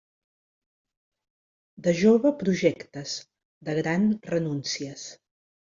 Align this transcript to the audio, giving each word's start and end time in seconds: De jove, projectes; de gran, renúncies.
De 1.89 1.93
jove, 1.99 2.33
projectes; 2.41 3.15
de 3.71 3.79
gran, 3.83 4.11
renúncies. 4.35 5.09